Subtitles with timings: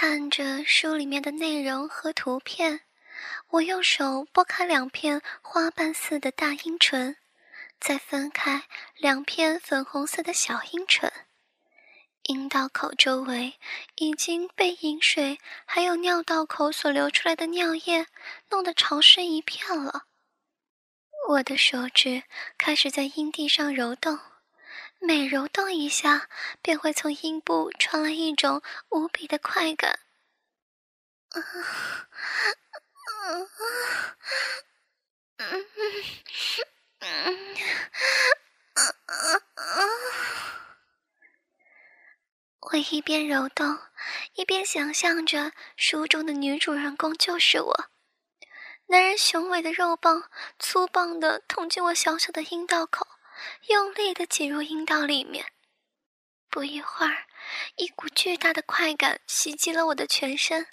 [0.00, 2.82] 看着书里面的内容和图片，
[3.48, 7.16] 我用手拨开两片花瓣似的大阴唇，
[7.80, 11.12] 再分开两片粉红色的小阴唇。
[12.22, 13.54] 阴道口周围
[13.96, 18.06] 已经被饮水还有尿道口所流出来的尿液
[18.50, 20.04] 弄得潮湿一片了。
[21.30, 22.22] 我的手指
[22.56, 24.16] 开始在阴蒂上揉动，
[25.00, 26.28] 每揉动一下，
[26.60, 29.98] 便会从阴部传来一种无比的快感。
[42.60, 43.78] 我一边揉动，
[44.34, 47.90] 一边想象着书中的女主人公就是我。
[48.88, 53.07] 男人雄伟的肉棒粗棒的捅进我小小的阴道口，
[53.68, 55.52] 用力地挤入阴道里面。
[56.50, 57.26] 不一会儿，
[57.76, 60.66] 一股巨大的快感袭击了我的全身。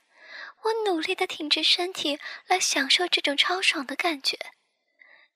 [0.64, 4.38] 我努力地挺直身体来享受这种超爽的感觉，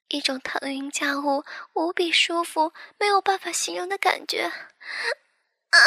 [0.08, 4.44] 一种腾云驾雾、无比舒服、没有办法形容的感觉。
[4.46, 5.78] 啊，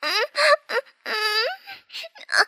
[0.00, 0.12] 嗯
[0.68, 1.14] 嗯嗯，
[2.28, 2.44] 啊。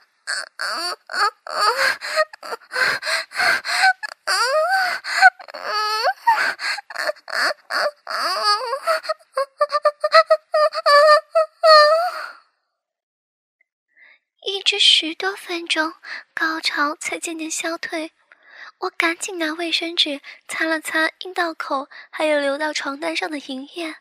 [14.46, 15.94] 一直十多分钟，
[16.34, 18.12] 高潮才渐渐消退。
[18.78, 23.96] 我赶紧拿卫生纸擦了擦阴道口，还有流到床单上的银液，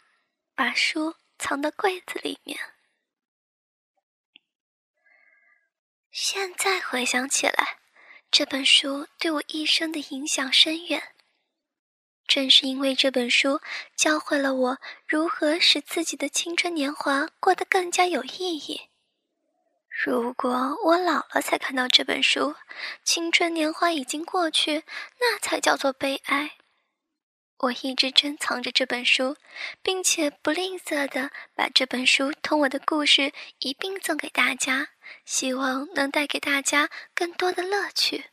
[0.54, 2.60] 把书藏到柜子里面。
[6.12, 7.80] 现在回想起来，
[8.38, 11.02] 这本书对我一生的影响深远。
[12.28, 13.62] 正是因为这本书
[13.96, 18.90] 教会了我如何使自己的青春年华过得更加有意义。
[19.88, 22.56] 如果我老了才看到这本书，
[23.06, 24.84] 青春年华已经过去，
[25.22, 26.58] 那才叫做悲哀。
[27.58, 29.38] 我一直珍藏着这本书，
[29.82, 34.90] 并且不吝啬的把这本书同我的故事一并送给大家。
[35.24, 38.32] 希望能带给大家更多的乐趣。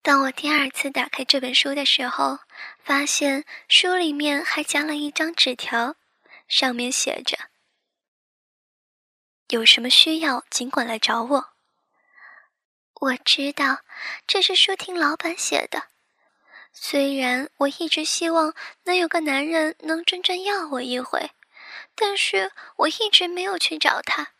[0.00, 2.38] 当我第二次打开这本书的时候，
[2.82, 5.96] 发现书里面还夹了一张纸条，
[6.48, 7.50] 上面写着
[9.48, 11.52] ：“有什么需要尽管来找我。”
[13.02, 13.82] 我知道
[14.26, 15.88] 这是书亭老板写的，
[16.72, 21.30] 虽然我一直希望能有个男人能真正要我一回。
[21.94, 24.32] 但是我一直没有去找他。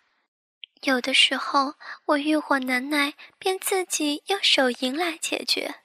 [0.82, 1.74] 有的时候
[2.06, 5.76] 我欲火难耐，便自己用手淫来解决。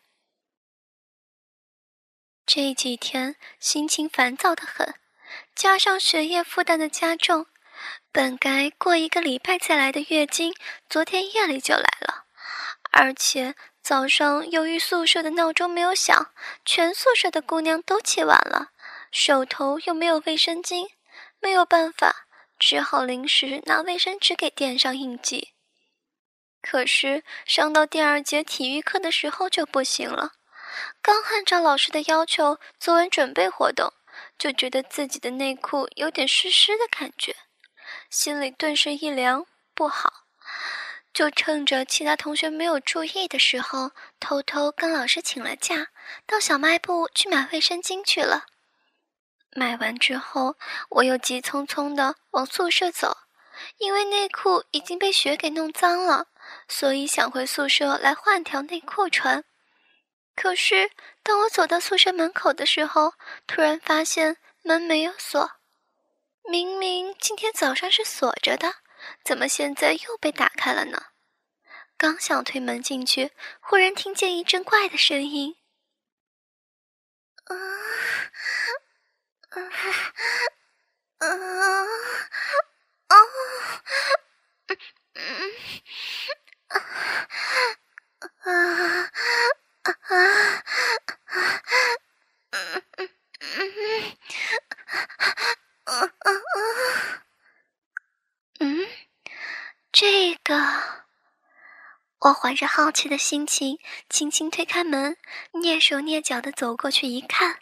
[2.45, 4.95] 这几天心情烦躁的很，
[5.53, 7.47] 加上学业负担的加重，
[8.11, 10.55] 本该过一个礼拜再来的月经，
[10.89, 12.25] 昨天夜里就来了。
[12.91, 13.55] 而且
[13.87, 16.33] 早上由于宿舍的闹钟没有响，
[16.65, 18.73] 全宿舍的姑娘都起晚了，
[19.13, 20.89] 手头又没有卫生巾。
[21.39, 22.27] 没有办法，
[22.59, 25.53] 只好临时拿卫生纸给垫上应急。
[26.61, 30.33] 可是上到第二节体育课的时候就不行了，
[31.01, 33.93] 刚按照老师的要求做完准备活动，
[34.37, 37.33] 就觉得自己的内裤有点湿湿的感觉，
[38.09, 40.11] 心里顿时一凉，不好，
[41.17, 43.89] 就趁着其他同学没有注意的时候，
[44.19, 45.87] 偷偷跟老师请了假，
[46.27, 48.45] 到小卖部去买卫生巾去了。
[49.49, 50.57] 买完之后，
[50.89, 53.17] 我又急匆匆地往宿舍走，
[53.79, 56.27] 因为内裤已经被雪给弄脏了，
[56.67, 59.43] 所以想回宿舍来换条内裤穿。
[60.35, 60.91] 可是
[61.23, 63.15] 当我走到宿舍门口的时候，
[63.47, 65.49] 突然发现门没有锁，
[66.47, 68.75] 明明今天早上是锁着的，
[69.23, 71.07] 怎么现在又被打开了呢？
[71.97, 75.57] 刚想推门进去，忽然听见一阵怪的声音，
[77.45, 77.55] 啊！
[79.49, 79.61] 啊
[81.17, 81.27] 啊
[83.07, 83.15] 啊！
[84.67, 84.77] 嗯
[85.15, 85.51] 嗯
[86.67, 86.77] 啊
[88.39, 88.45] 啊
[89.81, 90.15] 啊啊！
[92.51, 92.55] 嗯
[92.97, 93.09] 嗯
[93.39, 94.17] 嗯
[95.85, 96.59] 啊啊啊！
[98.59, 98.87] 嗯，
[99.91, 101.05] 这个，
[102.27, 103.79] 我怀着好奇的心情，
[104.09, 105.15] 轻轻推开门，
[105.53, 107.59] 蹑手蹑脚的走过去一看。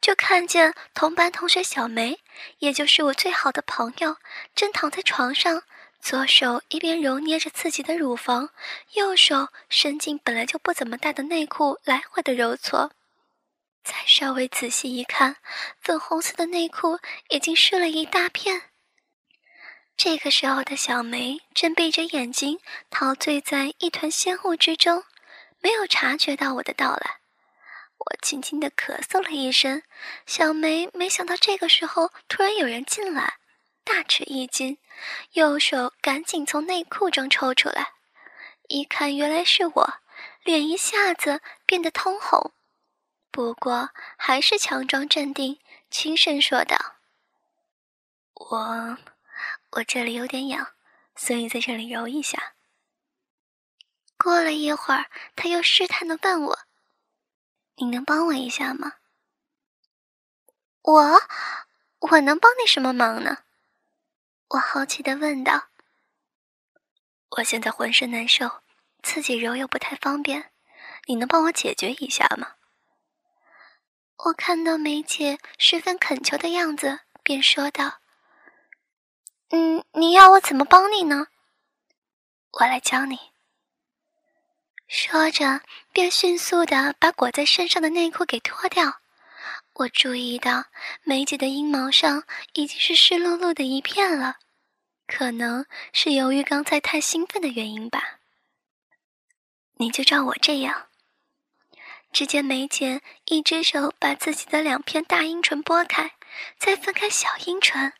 [0.00, 2.18] 就看见同班同学小梅，
[2.58, 4.16] 也就是我最好的朋友，
[4.56, 5.62] 正躺在床上，
[6.00, 8.50] 左手一边揉捏着自己的乳房，
[8.94, 12.90] 右手伸进本来就不怎么大的内裤，来回的揉搓。
[13.84, 15.36] 再稍微仔细一看，
[15.80, 18.69] 粉红色的内裤已经湿了一大片。
[20.02, 22.58] 这个时候的小梅正闭着眼睛，
[22.88, 25.04] 陶醉在一团仙雾之中，
[25.58, 27.20] 没有察觉到我的到来。
[27.98, 29.82] 我轻轻的咳嗽了一声，
[30.24, 33.34] 小梅没想到这个时候突然有人进来，
[33.84, 34.78] 大吃一惊，
[35.32, 37.92] 右手赶紧从内裤中抽出来，
[38.68, 39.94] 一看原来是我，
[40.42, 42.54] 脸一下子变得通红，
[43.30, 45.58] 不过还是强装镇定，
[45.90, 46.78] 轻声说道
[48.32, 48.96] ：“我，
[49.72, 50.74] 我这里有点痒，
[51.14, 52.54] 所以在这里揉一下。”
[54.18, 56.58] 过了一会儿，他又试探的问我。
[57.76, 58.94] 你能帮我一下吗？
[60.82, 61.20] 我，
[62.00, 63.44] 我能帮你什么忙呢？
[64.48, 65.68] 我好奇的问道。
[67.36, 68.62] 我现在浑身难受，
[69.02, 70.52] 自己揉又不太方便，
[71.06, 72.56] 你能帮我解决一下吗？
[74.24, 77.99] 我看到梅姐十分恳求的样子，便说道
[79.50, 81.26] ：“嗯，你要我怎么帮你呢？
[82.52, 83.18] 我来教你。”
[84.88, 85.60] 说着，
[85.92, 89.00] 便迅速的把裹在身上的内裤给脱掉。
[89.74, 90.64] 我注意到
[91.02, 92.24] 梅姐的阴毛上
[92.54, 94.36] 已经是湿漉漉的一片了，
[95.06, 98.18] 可能是由于刚才太兴奋的原因吧。
[99.76, 100.88] 你就照我这样。
[102.12, 106.16] 只见梅姐一只手把自己的两片大阴唇拨开，
[106.58, 107.92] 再分开小阴唇，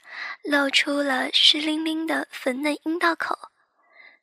[0.45, 3.51] 露出了湿淋淋的粉嫩阴道口。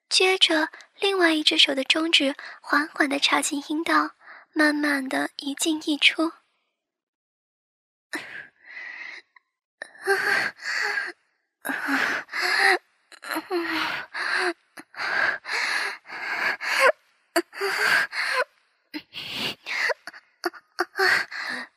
[0.10, 0.70] 接着，
[1.00, 4.12] 另外一只手的中指缓缓地插进阴道，
[4.54, 6.32] 慢慢的一进一出。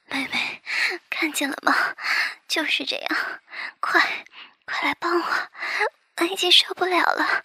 [0.06, 0.62] 妹妹，
[1.20, 1.94] 看见了吗？
[2.49, 3.40] 就是这样，
[3.78, 4.25] 快，
[4.64, 5.50] 快来帮我，
[6.17, 7.44] 我已经受不了了。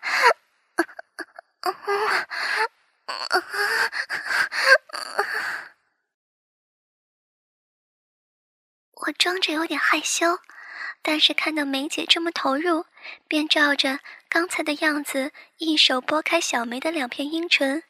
[8.94, 10.40] 我装着有点害羞，
[11.02, 12.86] 但是看到梅姐这么投入，
[13.28, 14.00] 便照着
[14.30, 17.84] 刚才的样子，一手拨开小梅的两片阴唇，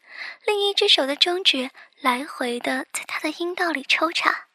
[0.48, 1.70] 另一只手的中指
[2.02, 4.48] 来回的在她的阴道里抽插。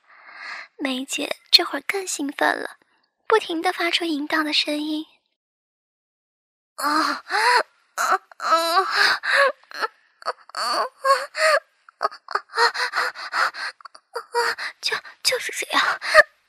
[0.77, 2.77] 梅姐这会儿更兴奋了，
[3.27, 5.05] 不停的发出淫荡的声音。
[6.77, 7.25] 啊！
[7.97, 8.87] 啊啊啊
[10.53, 10.85] 啊
[14.81, 16.01] 就就是这样。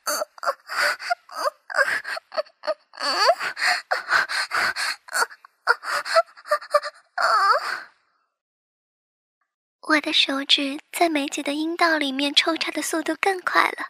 [9.88, 13.88] 我的手指在梅姐的阴道里面抽插的速度更快了，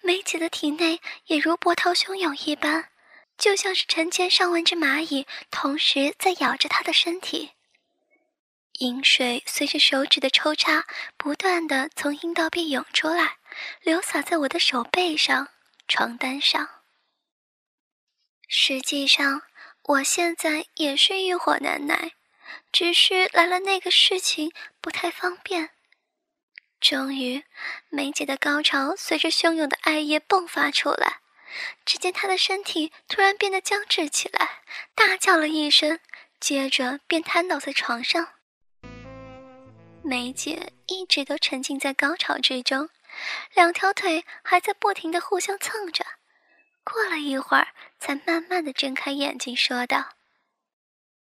[0.00, 2.88] 梅姐的体内也如波涛汹涌一般。
[3.38, 7.52] 就像是成千上万只蚂蚁同时在咬着她的身体，
[8.78, 10.86] 饮水随着手指的抽插
[11.18, 13.36] 不断的从阴道壁涌出来，
[13.82, 15.48] 流洒在我的手背上、
[15.86, 16.66] 床单上。
[18.48, 19.42] 实际上，
[19.82, 22.12] 我现在也是欲火难耐，
[22.72, 25.70] 只是来了那个事情不太方便。
[26.80, 27.44] 终于，
[27.88, 31.20] 梅姐的高潮随着汹涌的爱液迸发出来。
[31.86, 34.62] 只见他的身体突然变得僵直起来，
[34.94, 36.00] 大叫了一声，
[36.38, 38.34] 接着便瘫倒在床上。
[40.02, 42.90] 梅姐一直都沉浸在高潮之中，
[43.54, 46.04] 两条腿还在不停的互相蹭着。
[46.84, 47.68] 过了一会儿，
[47.98, 50.10] 才慢慢的睁开眼睛，说道：“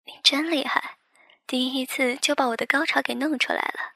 [0.07, 0.97] 你真厉害，
[1.55, 3.93] 第一次就把我的高潮给弄出来了。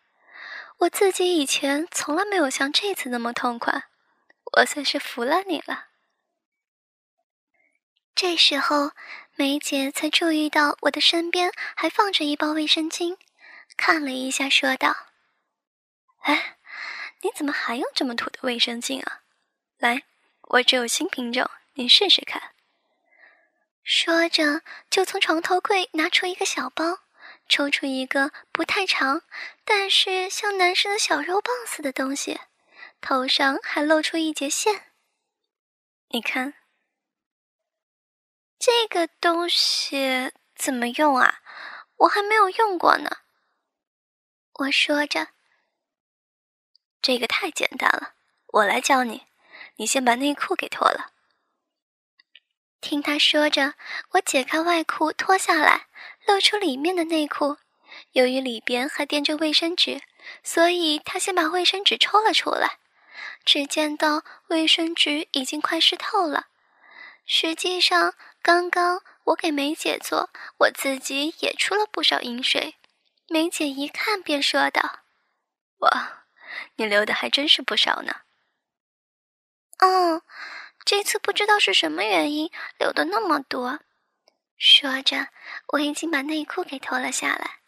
[0.77, 3.88] 我自己以前从来没有像这次那么痛快，
[4.53, 5.87] 我算是服了你了。”
[8.15, 8.93] 这时候，
[9.35, 13.19] 梅姐才注意到我的身边还放着一包卫生巾，
[13.77, 14.95] 看了一下，说道
[16.23, 16.59] ：“哎，
[17.23, 19.23] 你怎么还用这么土的卫生巾啊？
[19.79, 20.05] 来，
[20.43, 22.53] 我只有新品种，你试试看。”
[23.83, 27.00] 说着，就从床头柜拿出一个小包，
[27.49, 29.23] 抽出一个不太长，
[29.64, 32.38] 但是像男生的小肉棒似的东西，
[33.00, 34.93] 头上还露出一截线。
[36.09, 36.55] 你看。
[38.61, 41.40] 这个东西怎么用啊？
[41.97, 43.19] 我还没有用过呢。
[44.55, 45.28] 我说着，
[47.00, 48.14] 这个太简单了，
[48.49, 49.28] 我来教你。
[49.76, 51.12] 你先把内裤给脱了。
[52.80, 53.75] 听他说着，
[54.12, 55.87] 我解开外裤脱下来，
[56.26, 57.56] 露出里面的内裤。
[58.12, 60.02] 由于里边还垫着卫生纸，
[60.42, 62.78] 所以他先把卫生纸抽了出来。
[63.44, 66.49] 只见到卫生纸已经快湿透了。
[67.26, 68.14] 实际上。
[68.40, 72.76] 刚刚我给梅姐做，我自己也出了不少银水。
[73.28, 75.00] 梅姐一看便说道
[75.80, 76.25] ：“哇，
[76.76, 78.20] 你流的还真是不少呢。
[79.78, 80.23] ”“嗯，
[80.90, 83.80] 这次不知道是什么原因流的那么多。”
[84.57, 85.28] 说着，
[85.75, 87.59] 我已经把内裤给脱了下来，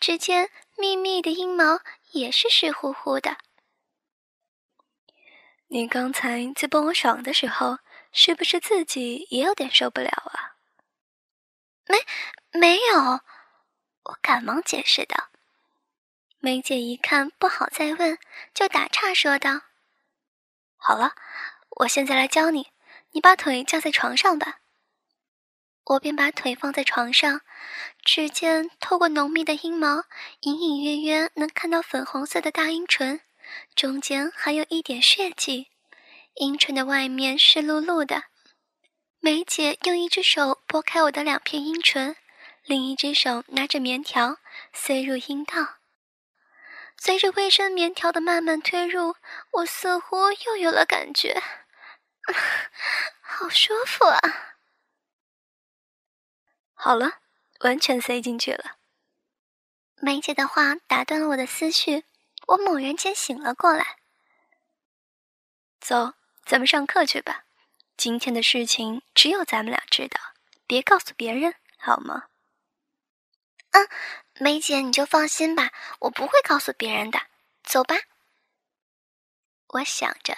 [0.00, 1.78] 只见密密的阴毛
[2.10, 3.36] 也是湿乎乎的。
[5.68, 7.78] 你刚才在帮我爽的时候，
[8.10, 10.58] 是不是自己也有点受不了啊？
[11.86, 11.98] 没，
[12.50, 13.20] 没有。
[14.02, 15.28] 我赶忙解释道。
[16.40, 18.18] 梅姐一看不好再问，
[18.52, 19.60] 就打岔说道
[20.76, 21.14] ：“好了，
[21.76, 22.68] 我现在来教你，
[23.12, 24.60] 你把腿架在床上吧。”
[25.84, 27.42] 我便把腿放在床上，
[28.04, 30.04] 只见透过浓密的阴毛，
[30.40, 33.20] 隐隐约约能看到粉红色的大阴唇，
[33.74, 35.68] 中间还有一点血迹，
[36.34, 38.24] 阴唇的外面湿漉漉的。
[39.20, 42.16] 梅姐用一只手拨开我的两片阴唇。
[42.64, 44.38] 另一只手拿着棉条
[44.72, 45.76] 塞入阴道，
[46.96, 49.14] 随着卫生棉条的慢慢推入，
[49.52, 51.40] 我似乎又有了感觉，
[53.20, 54.20] 好舒服啊！
[56.74, 57.20] 好了，
[57.60, 58.76] 完全塞进去了。
[59.96, 62.04] 梅姐的话打断了我的思绪，
[62.48, 63.96] 我猛然间醒了过来。
[65.80, 66.14] 走，
[66.44, 67.44] 咱们上课去吧。
[67.96, 70.20] 今天的事情只有咱们俩知道，
[70.66, 72.28] 别告诉别人，好吗？
[73.70, 73.88] 嗯，
[74.38, 77.20] 梅姐，你就放心吧，我不会告诉别人的。
[77.62, 77.96] 走吧。
[79.68, 80.36] 我想着，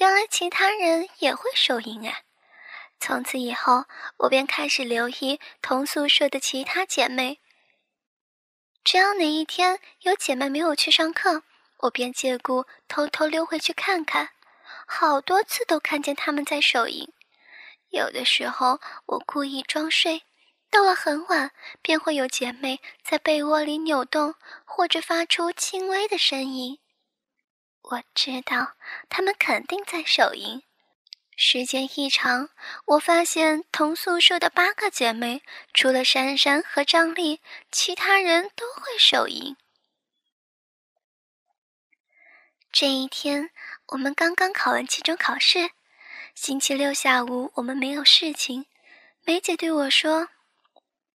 [0.00, 2.24] 原来其他人也会手淫哎。
[2.98, 3.84] 从此以后，
[4.16, 7.38] 我便开始留意同宿舍的其他姐妹。
[8.82, 11.42] 只要哪一天有姐妹没有去上课，
[11.80, 14.30] 我便借故偷偷溜回去看看。
[14.86, 17.06] 好多次都看见她们在手淫，
[17.90, 20.22] 有的时候我故意装睡。
[20.70, 21.52] 到了很晚，
[21.82, 26.79] 便会有姐妹在被窝里扭动，或者发出轻微的声音。
[27.82, 28.74] 我知道
[29.08, 30.62] 她们肯定在手淫。
[31.36, 32.50] 时间一长，
[32.84, 37.40] 我发现同宿舍的八个姐妹，除了珊珊和张丽，
[37.72, 39.56] 其他人都会手淫。
[42.70, 43.50] 这一天，
[43.86, 45.70] 我们刚刚考完期中考试，
[46.34, 48.66] 星期六下午我们没有事情。
[49.24, 50.28] 梅姐对我说。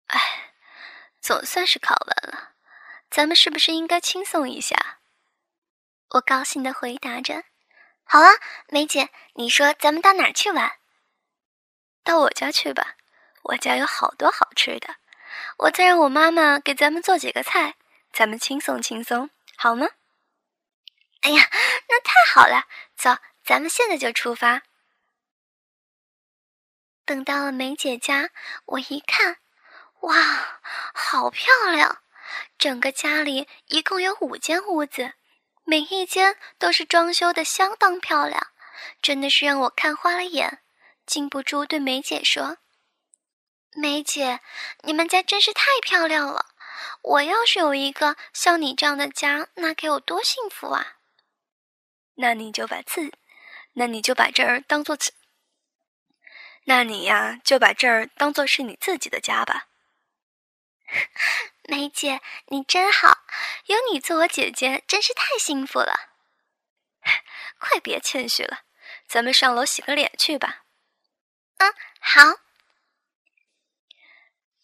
[0.08, 0.52] 哎，
[1.20, 2.52] 总算是考完了，
[3.10, 4.99] 咱们是不是应该轻松一下？
[6.10, 7.44] 我高兴的回答着
[8.02, 8.30] ：“好啊，
[8.68, 10.78] 梅姐，你说咱们到哪儿去玩？
[12.02, 12.96] 到我家去吧，
[13.42, 14.96] 我家有好多好吃的。
[15.58, 17.76] 我再让我妈妈给咱们做几个菜，
[18.12, 19.86] 咱们轻松轻松，好吗？”
[21.22, 21.48] 哎呀，
[21.88, 22.64] 那太好了！
[22.96, 24.62] 走，咱们现在就出发。
[27.04, 28.30] 等到了梅姐家，
[28.64, 29.36] 我一看。
[30.00, 30.60] 哇，
[30.94, 32.02] 好漂亮！
[32.58, 35.12] 整个家里一共有五间屋子，
[35.64, 38.48] 每一间都是装修的相当漂亮，
[39.00, 40.60] 真的是让我看花了眼，
[41.06, 42.58] 禁不住对梅姐说
[43.76, 44.40] ：“梅姐，
[44.82, 46.46] 你们家真是太漂亮了！
[47.02, 50.96] 我要是有一个像你这样的家，那该有多幸福啊！”
[52.16, 53.12] 那你就把自，
[53.74, 55.12] 那你就把这儿当做自，
[56.64, 59.68] 那你呀就把这儿当做是你自己的家吧。
[61.70, 63.18] 梅姐，你真好，
[63.66, 66.10] 有你做我姐姐，真是太幸福了。
[67.60, 68.62] 快别谦虚了，
[69.06, 70.64] 咱们上楼洗个脸去吧。
[71.58, 72.40] 嗯，好。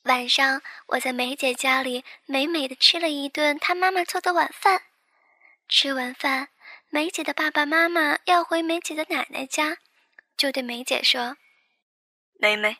[0.02, 4.82] 晚上我在梅姐家里美美的吃了一顿她妈妈做的晚饭。
[5.68, 6.48] 吃完饭，
[6.88, 9.78] 梅姐的爸爸妈妈要回梅姐的奶奶家，
[10.36, 11.36] 就对梅姐说
[12.34, 12.78] ：“梅梅，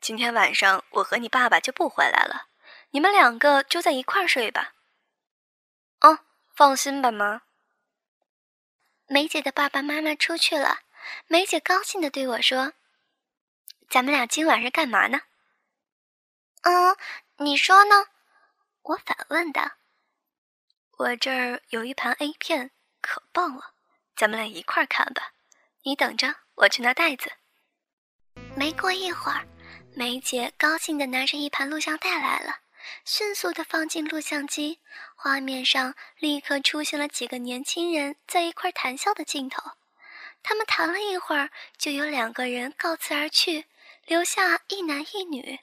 [0.00, 2.48] 今天晚上我和你爸爸就不回来了。”
[2.90, 4.74] 你们两个就在一块儿睡吧。
[6.00, 6.20] 哦，
[6.54, 7.42] 放心吧，妈。
[9.06, 10.80] 梅姐的爸爸妈妈出去了，
[11.26, 12.72] 梅姐高兴的对我说
[13.88, 15.22] ：“咱们俩今晚上干嘛呢？”
[16.62, 16.96] 嗯，
[17.38, 18.06] 你说呢？
[18.82, 19.72] 我反问道。
[20.98, 23.72] 我这儿有一盘 A 片，可棒了，
[24.16, 25.32] 咱们俩一块儿看吧。
[25.82, 27.32] 你等着，我去拿袋子。
[28.56, 29.46] 没过一会儿，
[29.94, 32.60] 梅姐高兴的拿着一盘录像带来了。
[33.04, 34.80] 迅速地放进录像机，
[35.16, 39.72] 画面上立刻出现了几个年轻人在一块谈笑的镜头。
[40.42, 43.66] 他们谈了一会儿，就有两个人告辞而去，
[44.04, 45.60] 留下一男一女。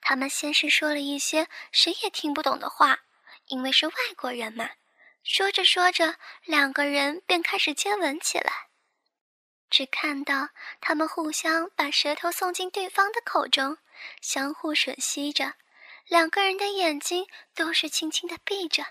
[0.00, 3.00] 他们先是说了一些谁也听不懂的话，
[3.46, 4.70] 因为是外国人嘛。
[5.22, 8.52] 说着说着，两个人便开始接吻起来。
[9.70, 10.48] 只看到
[10.80, 13.76] 他们互相把舌头送进对方的口中，
[14.22, 15.54] 相互吮吸着，
[16.08, 18.82] 两个人的眼睛都是轻轻的闭着，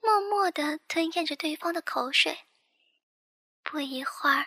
[0.00, 2.46] 默默的吞咽着对方的口水。
[3.62, 4.46] 不一会儿，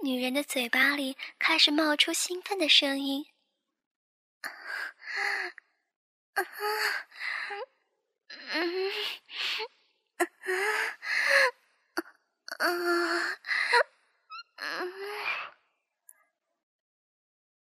[0.00, 3.26] 女人的嘴巴里开始冒出兴奋的声音。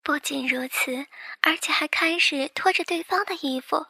[0.05, 1.07] 不仅如此，
[1.43, 3.85] 而且还开始脱着对方的衣服。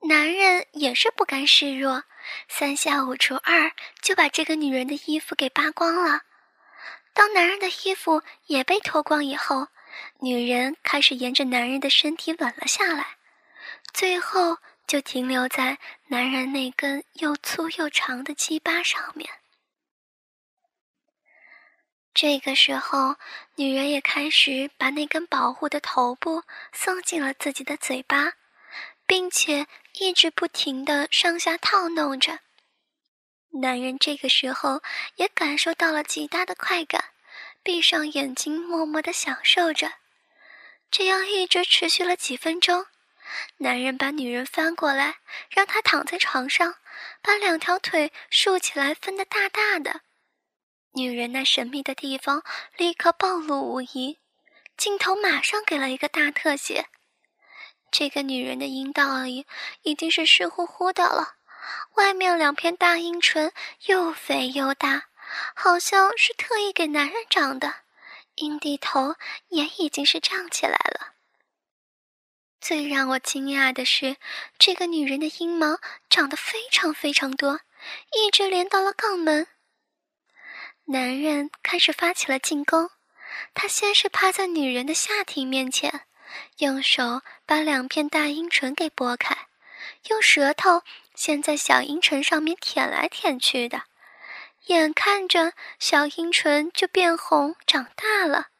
[0.00, 2.04] 男人也是不甘示弱，
[2.48, 6.22] 三下五除二就把这个女人的衣服给扒光了。
[7.12, 9.68] 当男人的衣服也被脱光以后，
[10.20, 13.16] 女人开始沿着男人的身体吻了下来，
[13.92, 19.28] 最后就停留在男人那根又粗又长的鸡巴上面。
[22.14, 23.16] 这个时候，
[23.56, 28.32] 女人也开始把那根保护的头部送进了自己的嘴巴，
[29.08, 32.40] 并且一直不停的上下套弄着。
[33.62, 34.82] 男人这个时候
[35.16, 37.06] 也感受到了极大的快感，
[37.62, 39.94] 闭上眼睛，默默的享受着。
[40.90, 42.86] 这样一直持续了几分钟，
[43.56, 45.16] 男人把女人翻过来，
[45.48, 46.76] 让她躺在床上，
[47.22, 50.02] 把两条腿竖起来，分得大大的。
[50.92, 52.42] 女人那神秘的地方
[52.76, 54.18] 立刻暴露无遗，
[54.76, 56.88] 镜头马上给了一个大特写。
[57.90, 59.46] 这个女人的阴道里
[59.82, 61.36] 已经是湿乎乎的了。
[61.96, 63.52] 外面两片大阴唇
[63.86, 65.04] 又肥又大，
[65.54, 67.74] 好像是特意给男人长的。
[68.36, 69.16] 阴蒂头
[69.48, 71.14] 也已经是胀起来了。
[72.60, 74.16] 最让我惊讶的是，
[74.58, 75.78] 这个女人的阴毛
[76.08, 77.60] 长得非常非常多，
[78.16, 79.46] 一直连到了肛门。
[80.86, 82.90] 男人开始发起了进攻，
[83.54, 86.07] 他先是趴在女人的下体面前，
[86.58, 89.48] 用手把两片大阴唇给拨开，
[90.08, 90.82] 用舌头。
[91.14, 93.82] 先在小阴唇上面舔来舔去的，
[94.66, 98.50] 眼看着小阴唇就变红长大了，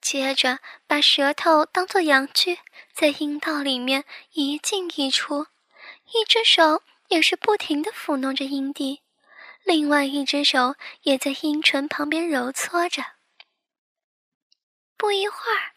[0.00, 2.60] 接着把舌头当做阳具，
[2.94, 5.48] 在阴道里面一进一出，
[6.14, 9.02] 一只手也是不停的抚弄着阴蒂，
[9.62, 13.04] 另外一只手也在阴唇旁边揉搓着。
[14.96, 15.74] 不一会儿，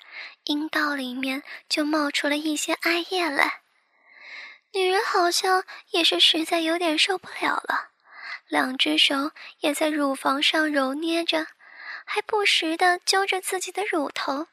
[0.51, 3.61] 阴道里面就冒出了一些艾叶来。
[4.73, 7.91] 女人好像也是实在有点受不了了，
[8.47, 11.47] 两只手也在乳房上揉捏着，
[12.03, 14.47] 还不时的揪着自己的乳头。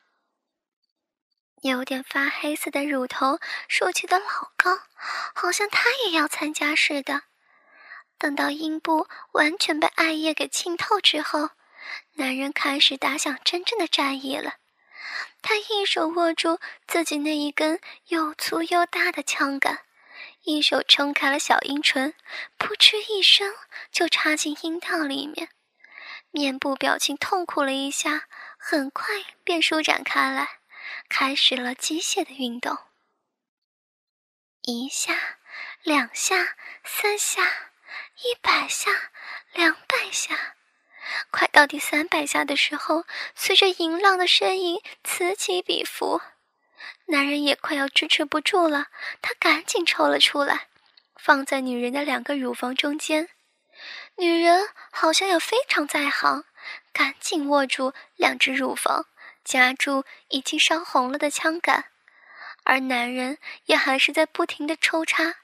[1.63, 4.79] 有点发黑色的乳头竖起的老高，
[5.35, 7.23] 好像她也要参加似的。
[8.19, 11.51] 等到阴部完全被艾叶给浸透之后，
[12.15, 14.55] 男人开始打响真正的战役了。
[15.43, 19.85] 他一手握住自己那一根又粗又大的枪杆。
[20.45, 22.15] 一手撑开了小阴唇，
[22.57, 23.55] 扑哧一声
[23.93, 25.51] 就插进阴道里面，
[26.31, 29.07] 面部表情痛苦了一下，很快
[29.45, 30.61] 便舒展开来，
[31.09, 32.79] 开始了机械的运动。
[34.63, 35.39] 一下，
[35.83, 37.43] 两下，三下，
[38.23, 38.91] 一百下，
[39.53, 40.57] 两百下，
[41.31, 43.05] 快到第三百下的时候，
[43.35, 46.21] 随着淫浪的呻吟此起彼伏。
[47.07, 48.87] 男人也快要支持不住了，
[49.21, 50.69] 他赶紧抽了出来，
[51.17, 53.29] 放在女人的两个乳房中间。
[54.17, 56.45] 女人好像也非常在行，
[56.93, 59.07] 赶紧握住两只乳房，
[59.45, 61.87] 夹住已经烧红了的枪杆，
[62.65, 65.37] 而男人也还是在不停的抽插，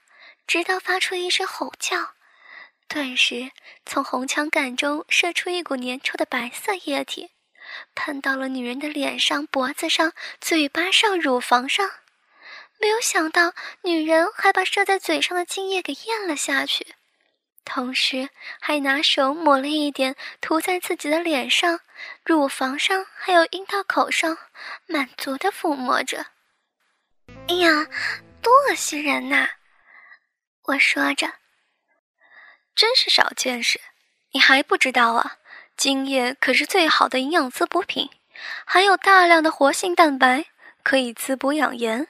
[0.45, 2.14] 直到发出一声吼叫。
[2.87, 3.51] 顿时，
[3.85, 7.31] 从红枪杆中射出一股粘稠的白色液体。
[7.95, 11.89] 喷到了女人的脸上、脖子上、嘴巴上、乳房上，
[12.79, 16.93] 没有想到女人还把射在嘴上的精液给咽了下去，
[17.65, 21.79] 同时还拿手抹了一点涂在自己的脸上、
[22.23, 24.37] 乳房上，还有阴道口上，
[24.85, 26.27] 满足的抚摸着。
[27.47, 27.87] 哎呀，
[28.43, 29.49] 多恶心人呐！
[30.65, 31.33] 我说着，
[32.75, 33.79] 真是少见识，
[34.31, 35.37] 你还不知道啊？
[35.77, 38.09] 精液可是最好的营养滋补品，
[38.65, 40.45] 含有大量的活性蛋白，
[40.83, 42.07] 可以滋补养颜。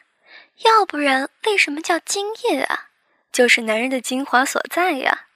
[0.63, 2.89] 要不然为什么叫精液啊？
[3.31, 5.27] 就是男人的精华所在呀。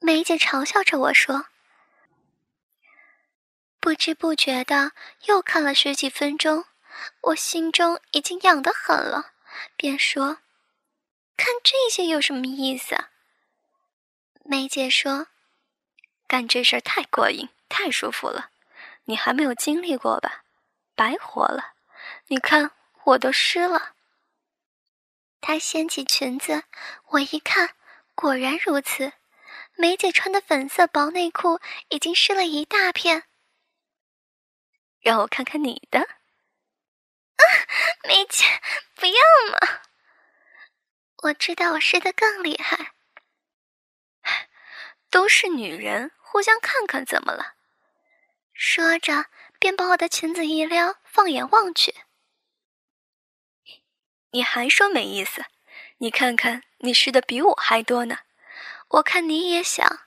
[0.00, 1.46] 梅姐嘲笑着我说。
[3.80, 4.92] 不知不觉的
[5.26, 6.64] 又看了十几分钟，
[7.22, 9.32] 我心中已经痒得很了，
[9.76, 10.38] 便说
[11.36, 12.96] ：“看这些有什么意思？”
[14.44, 15.28] 梅姐说。
[16.26, 18.50] 干这事儿太过瘾，太舒服了，
[19.06, 20.44] 你还没有经历过吧？
[20.94, 21.74] 白活了！
[22.28, 22.70] 你看，
[23.02, 23.96] 我都湿了。
[25.40, 26.62] 她掀起裙子，
[27.08, 27.74] 我一看，
[28.14, 29.12] 果然如此。
[29.74, 33.24] 梅姐穿的粉色薄内裤已经湿了一大片。
[35.00, 35.98] 让我看看你的。
[36.00, 37.42] 啊，
[38.04, 38.44] 梅姐，
[38.94, 39.14] 不要
[39.50, 39.80] 嘛！
[41.24, 42.92] 我知道我湿的更厉害。
[45.10, 47.54] 都是女人，互相看看怎么了？
[48.54, 49.26] 说着，
[49.58, 51.94] 便把我的裙子一撩，放眼望去。
[54.30, 55.44] 你还说没意思？
[55.98, 58.18] 你看看，你湿的比我还多呢。
[58.88, 60.00] 我看你也想，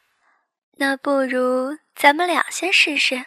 [0.78, 3.26] 那不如咱们俩先试试。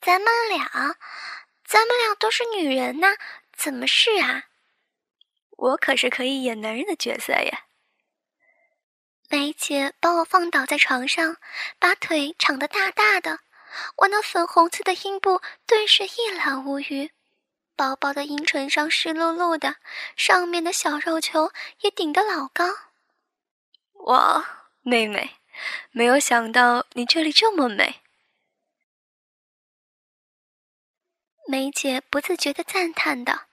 [0.00, 0.98] 咱们俩，
[1.64, 3.16] 咱们俩都是女人呐，
[3.56, 4.48] 怎么试啊？
[5.50, 7.66] 我可是可以演男人的角色呀。
[9.32, 11.38] 梅姐把我放倒在床上，
[11.78, 13.40] 把腿敞得大大的，
[13.96, 17.10] 我那粉红色的阴部顿时一览无余。
[17.74, 19.76] 薄薄的阴唇上湿漉漉的，
[20.16, 22.66] 上面的小肉球也顶得老高。
[24.04, 25.36] 哇，妹妹，
[25.92, 28.02] 没有想到你这里这么美。
[31.48, 33.46] 梅姐不自觉地赞叹道，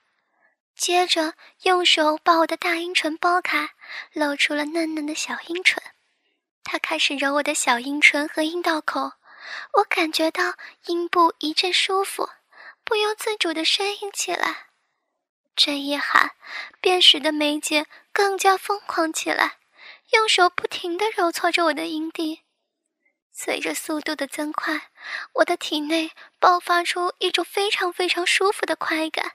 [0.80, 3.68] 接着用手把我的大阴唇剥开，
[4.14, 5.82] 露出了嫩嫩的小阴唇。
[6.64, 9.12] 她开始揉我的小阴唇和阴道口，
[9.74, 10.54] 我感觉到
[10.86, 12.30] 阴部一阵舒服，
[12.82, 14.68] 不由自主地呻吟起来。
[15.54, 16.30] 这一喊，
[16.80, 19.58] 便使得梅姐更加疯狂起来，
[20.14, 22.40] 用手不停地揉搓着我的阴蒂。
[23.30, 24.88] 随着速度的增快，
[25.34, 29.32] 我的体内爆发出一种非常非常舒服的快感，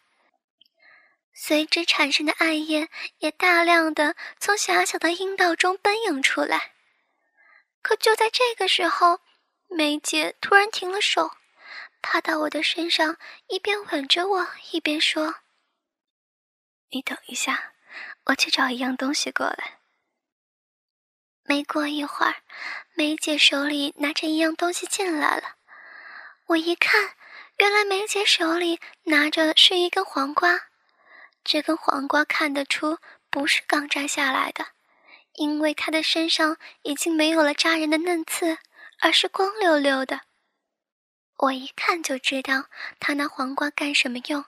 [1.37, 6.71] 随之产生的艾叶也大量的从狭小的阴道中奔涌出来。
[7.81, 9.19] 可就在这个时候，
[9.67, 11.31] 梅姐突然停了手，
[12.01, 13.17] 趴到我的身上，
[13.47, 15.35] 一边吻着我，一边说
[16.89, 17.73] ：“你等一下，
[18.27, 19.79] 我去找一样东西过来。”
[21.43, 22.37] 没过一会儿，
[22.95, 25.57] 梅姐手里拿着一样东西进来了。
[26.47, 27.15] 我一看，
[27.57, 30.69] 原来梅姐手里拿着是一根黄瓜。
[31.45, 32.97] 这根黄瓜看得出
[33.29, 34.65] 不是刚摘下来的，
[35.33, 38.57] 因为它的身上已经没有了扎人的嫩刺，
[38.99, 40.21] 而是光溜溜的。
[41.37, 42.65] 我一看就知道
[42.99, 44.43] 她拿黄瓜干什么用，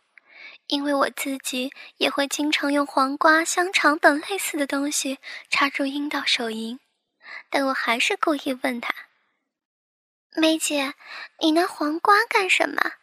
[0.66, 5.20] 因为我自己也会经常用黄瓜、香肠等类似的东西
[5.52, 6.80] 插入阴道手淫。
[7.50, 8.92] 但我还是故意问他
[10.36, 10.96] ：“梅姐，
[11.42, 12.94] 你拿黄瓜干什么？”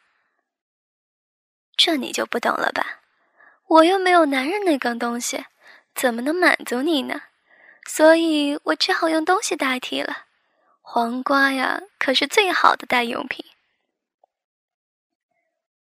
[1.77, 3.04] 这你就不懂了吧？
[3.67, 5.45] 我又没有男人那根东西，
[5.95, 7.23] 怎么能满足你呢？
[7.87, 10.27] 所以我只好用东西代替了。
[10.81, 13.45] 黄瓜呀，可是最好的代用品。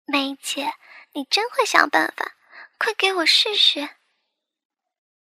[0.06, 0.74] 梅姐，
[1.14, 2.34] 你真会想办法，
[2.78, 3.90] 快给我试试。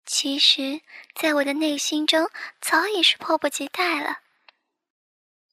[0.06, 0.82] 其实，
[1.16, 2.30] 在我的内心中
[2.60, 4.20] 早已是迫不及待了。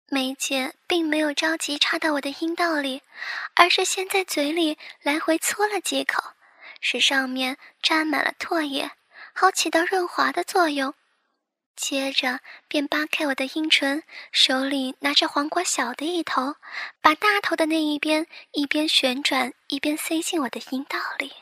[0.08, 3.02] 梅姐并没有着急插到我的阴道里，
[3.54, 6.32] 而是先在嘴里来回搓了几口，
[6.80, 8.90] 使上面沾满了唾液，
[9.34, 10.94] 好起到润滑的作用。
[11.76, 16.56] 接着便扒开我的阴唇，手里拿着黄瓜小的一头，
[17.00, 21.32] 把大头的那一边一边旋转一边塞进我的阴道里。